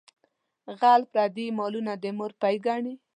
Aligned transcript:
غل 0.79 1.01
پردي 1.13 1.47
مالونه 1.57 1.93
د 2.03 2.05
مور 2.17 2.31
پۍ 2.41 2.55
ګڼي. 2.65 2.93